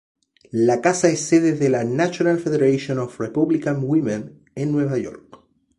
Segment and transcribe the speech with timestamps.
[0.65, 5.43] La casa es sede de la National Federation of Republican Women en Nueva York.